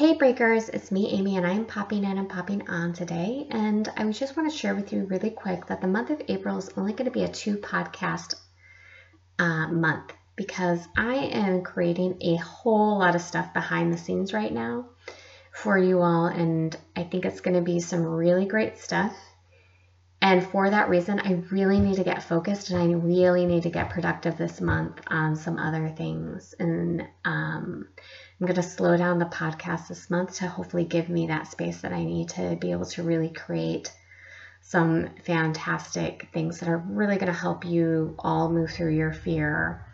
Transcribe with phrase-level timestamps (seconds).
[0.00, 3.46] Hey Breakers, it's me, Amy, and I'm popping in and popping on today.
[3.50, 6.56] And I just want to share with you really quick that the month of April
[6.56, 8.34] is only going to be a two podcast
[9.38, 14.50] uh, month because I am creating a whole lot of stuff behind the scenes right
[14.50, 14.86] now
[15.52, 16.24] for you all.
[16.24, 19.14] And I think it's going to be some really great stuff.
[20.22, 23.70] And for that reason, I really need to get focused and I really need to
[23.70, 26.54] get productive this month on some other things.
[26.58, 27.88] And um,
[28.38, 31.80] I'm going to slow down the podcast this month to hopefully give me that space
[31.80, 33.90] that I need to be able to really create
[34.60, 39.86] some fantastic things that are really going to help you all move through your fear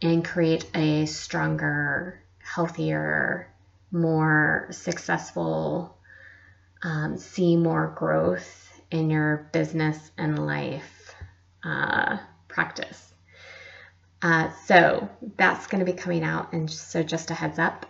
[0.00, 3.52] and create a stronger, healthier,
[3.90, 5.96] more successful,
[6.82, 11.14] um, see more growth in your business and life
[11.64, 13.12] uh, practice.
[14.22, 17.84] Uh, so that's going to be coming out, and so just a heads up.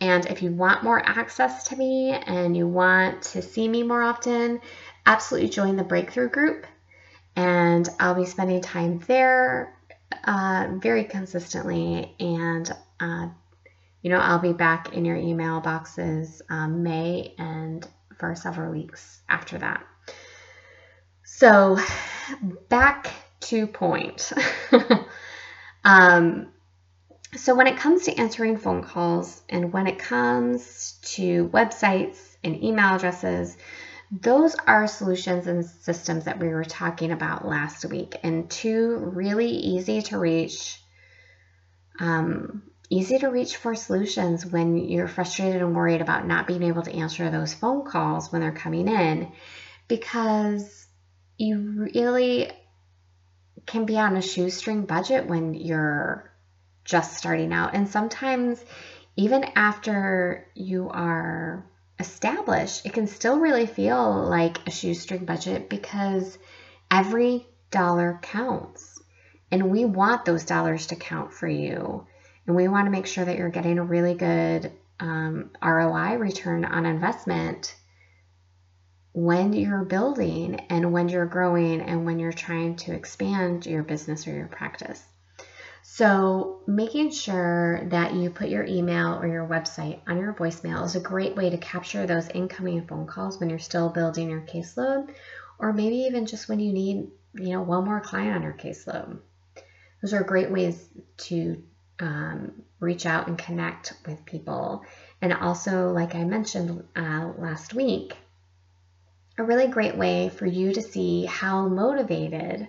[0.00, 4.02] And if you want more access to me and you want to see me more
[4.02, 4.60] often,
[5.06, 6.66] absolutely join the breakthrough group.
[7.36, 9.76] And I'll be spending time there
[10.24, 12.14] uh, very consistently.
[12.20, 13.28] And, uh,
[14.02, 17.86] you know, I'll be back in your email boxes um, May and
[18.18, 19.84] for several weeks after that.
[21.36, 21.78] So
[22.68, 24.32] back to point.
[25.84, 26.52] um,
[27.34, 32.62] so when it comes to answering phone calls and when it comes to websites and
[32.62, 33.56] email addresses,
[34.12, 39.48] those are solutions and systems that we were talking about last week, and two really
[39.48, 40.80] easy to reach,
[41.98, 46.82] um, easy to reach for solutions when you're frustrated and worried about not being able
[46.82, 49.32] to answer those phone calls when they're coming in,
[49.88, 50.83] because
[51.36, 52.50] you really
[53.66, 56.30] can be on a shoestring budget when you're
[56.84, 57.74] just starting out.
[57.74, 58.62] And sometimes,
[59.16, 61.64] even after you are
[61.98, 66.38] established, it can still really feel like a shoestring budget because
[66.90, 69.00] every dollar counts.
[69.50, 72.06] And we want those dollars to count for you.
[72.46, 76.64] And we want to make sure that you're getting a really good um, ROI return
[76.64, 77.74] on investment
[79.14, 84.26] when you're building and when you're growing and when you're trying to expand your business
[84.26, 85.00] or your practice.
[85.82, 90.96] So, making sure that you put your email or your website on your voicemail is
[90.96, 95.14] a great way to capture those incoming phone calls when you're still building your caseload,
[95.60, 99.18] or maybe even just when you need, you know, one more client on your caseload.
[100.02, 100.88] Those are great ways
[101.18, 101.62] to
[102.00, 104.84] um, reach out and connect with people.
[105.22, 108.16] And also, like I mentioned uh, last week,
[109.36, 112.68] a really great way for you to see how motivated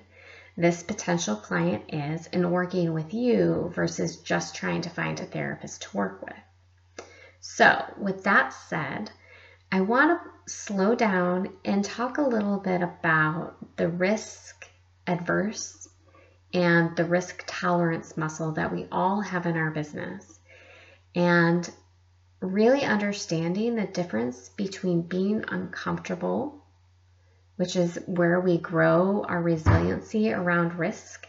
[0.58, 5.84] this potential client is in working with you versus just trying to find a therapist
[5.84, 7.08] to work with.
[7.40, 9.12] So, with that said,
[9.72, 14.68] I want to slow down and talk a little bit about the risk
[15.06, 15.90] adverse
[16.53, 20.40] and the risk tolerance muscle that we all have in our business.
[21.14, 21.70] And
[22.46, 26.64] really understanding the difference between being uncomfortable,
[27.56, 31.28] which is where we grow our resiliency around risk.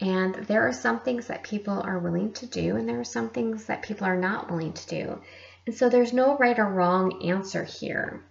[0.00, 3.30] And there are some things that people are willing to do, and there are some
[3.30, 5.20] things that people are not willing to do.
[5.66, 8.24] And so there's no right or wrong answer here.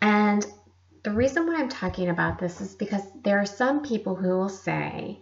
[0.00, 0.46] And
[1.02, 4.48] the reason why I'm talking about this is because there are some people who will
[4.48, 5.20] say,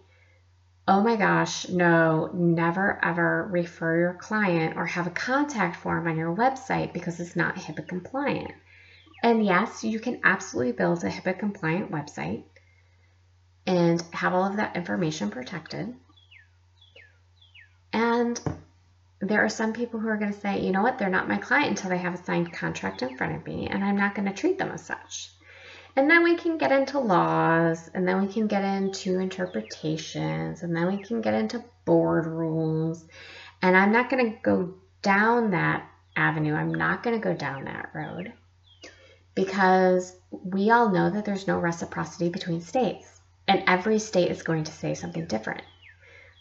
[0.89, 6.17] oh my gosh, no, never ever refer your client or have a contact form on
[6.17, 8.51] your website because it's not HIPAA compliant.
[9.21, 12.43] And yes, you can absolutely build a HIPAA compliant website
[13.67, 15.93] and have all of that information protected.
[17.93, 18.41] And
[19.21, 21.37] there are some people who are going to say, you know what, they're not my
[21.37, 24.27] client until they have a signed contract in front of me, and I'm not going
[24.27, 25.29] to treat them as such.
[25.95, 30.75] And then we can get into laws, and then we can get into interpretations, and
[30.75, 33.05] then we can get into board rules.
[33.61, 36.53] And I'm not going to go down that avenue.
[36.53, 38.33] I'm not going to go down that road
[39.35, 44.65] because we all know that there's no reciprocity between states, and every state is going
[44.65, 45.63] to say something different.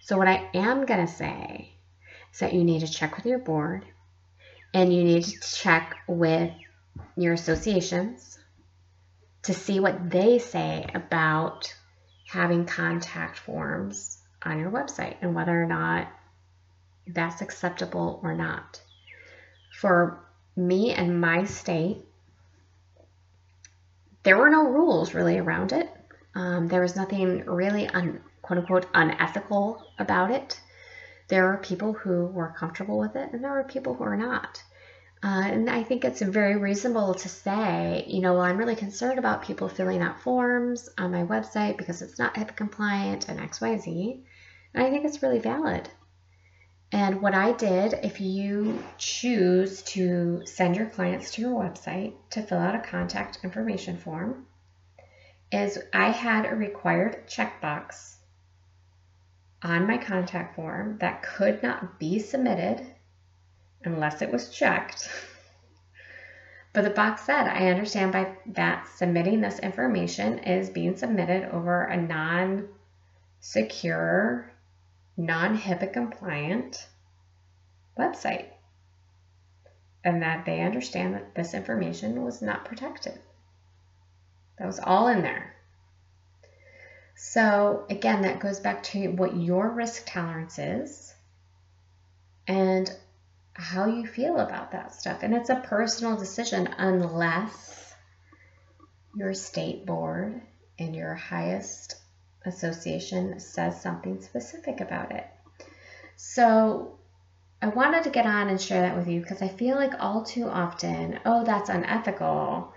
[0.01, 1.73] So, what I am going to say
[2.33, 3.85] is that you need to check with your board
[4.75, 6.51] and you need to check with
[7.17, 8.38] your associations
[9.49, 11.75] to see what they say about
[12.27, 16.07] having contact forms on your website and whether or not
[17.07, 18.83] that's acceptable or not.
[19.73, 20.23] For
[20.55, 22.05] me and my state,
[24.23, 25.89] there were no rules really around it.
[26.35, 30.61] Um, there was nothing really un, quote unquote unethical about it.
[31.29, 34.63] There are people who were comfortable with it, and there are people who are not.
[35.23, 39.19] Uh, and I think it's very reasonable to say, you know, well, I'm really concerned
[39.19, 44.21] about people filling out forms on my website because it's not HIPAA compliant and XYZ.
[44.75, 45.89] And I think it's really valid.
[46.93, 52.43] And what I did, if you choose to send your clients to your website to
[52.43, 54.47] fill out a contact information form,
[55.51, 58.15] is I had a required checkbox
[59.63, 62.87] on my contact form that could not be submitted
[63.85, 65.09] unless it was checked.
[66.73, 71.85] But the box said, I understand by that submitting this information is being submitted over
[71.85, 72.69] a non
[73.41, 74.53] secure,
[75.17, 76.87] non HIPAA compliant
[77.99, 78.47] website.
[80.05, 83.19] And that they understand that this information was not protected.
[84.59, 85.55] That was all in there.
[87.17, 91.15] So, again, that goes back to what your risk tolerance is
[92.47, 92.91] and
[93.59, 95.25] how you feel about that stuff.
[95.25, 97.93] And it's a personal decision unless
[99.17, 100.41] your state board
[100.79, 101.97] and your highest
[102.47, 105.27] association says something specific about it.
[106.15, 106.99] So
[107.61, 110.23] I wanted to get on and share that with you because I feel like all
[110.23, 112.73] too often, oh, that's unethical,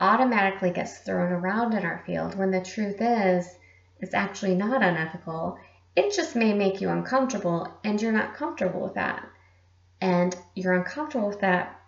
[0.00, 3.46] automatically gets thrown around in our field when the truth is
[4.00, 5.58] it's actually not unethical.
[5.94, 9.28] It just may make you uncomfortable and you're not comfortable with that
[10.04, 11.80] and you're uncomfortable with that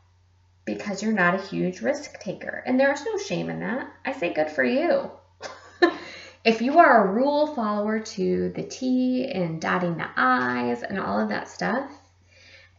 [0.64, 2.62] because you're not a huge risk taker.
[2.64, 3.92] And there's no shame in that.
[4.06, 5.10] I say good for you.
[6.42, 11.20] if you are a rule follower to the T and dotting the I's and all
[11.20, 11.90] of that stuff,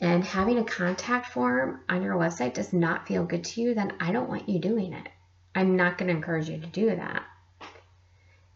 [0.02, 3.94] and having a contact form on your website does not feel good to you, then
[4.00, 5.08] I don't want you doing it.
[5.54, 7.22] I'm not going to encourage you to do that.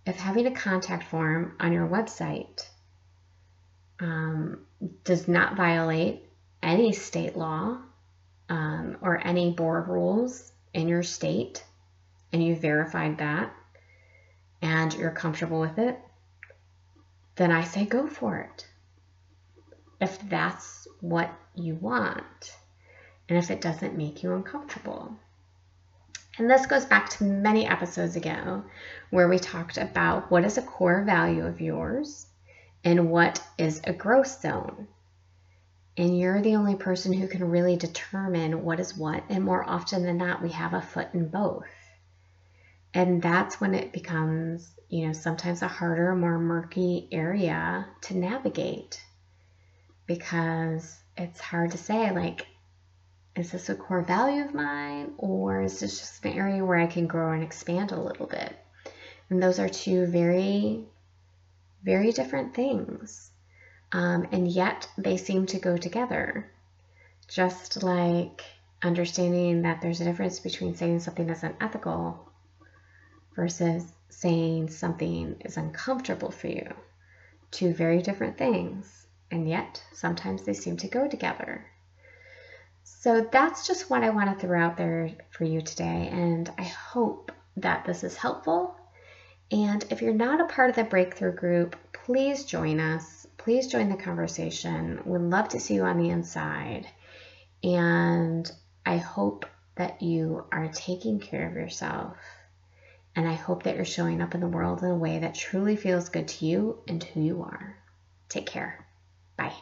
[0.07, 2.65] If having a contact form on your website
[3.99, 4.65] um,
[5.03, 6.25] does not violate
[6.61, 7.77] any state law
[8.49, 11.63] um, or any board rules in your state
[12.31, 13.53] and you've verified that
[14.61, 15.97] and you're comfortable with it,
[17.35, 18.67] then I say go for it.
[19.99, 22.55] If that's what you want
[23.29, 25.17] and if it doesn't make you uncomfortable.
[26.37, 28.63] And this goes back to many episodes ago
[29.09, 32.27] where we talked about what is a core value of yours
[32.83, 34.87] and what is a growth zone.
[36.01, 39.23] And you're the only person who can really determine what is what.
[39.29, 41.67] And more often than not, we have a foot in both.
[42.91, 48.99] And that's when it becomes, you know, sometimes a harder, more murky area to navigate
[50.07, 52.47] because it's hard to say, like,
[53.35, 56.87] is this a core value of mine or is this just an area where I
[56.87, 58.57] can grow and expand a little bit?
[59.29, 60.83] And those are two very,
[61.83, 63.30] very different things
[63.91, 66.49] um, and yet they seem to go together.
[67.27, 68.41] Just like
[68.81, 72.29] understanding that there's a difference between saying something is unethical
[73.35, 76.73] versus saying something is uncomfortable for you.
[77.51, 81.65] Two very different things, and yet sometimes they seem to go together.
[82.83, 86.63] So that's just what I want to throw out there for you today, and I
[86.63, 88.75] hope that this is helpful.
[89.51, 93.89] And if you're not a part of the breakthrough group, please join us please join
[93.89, 95.01] the conversation.
[95.05, 96.87] We'd love to see you on the inside.
[97.63, 98.49] And
[98.85, 99.45] I hope
[99.75, 102.17] that you are taking care of yourself.
[103.15, 105.75] And I hope that you're showing up in the world in a way that truly
[105.75, 107.75] feels good to you and who you are.
[108.29, 108.85] Take care.
[109.35, 109.53] Bye.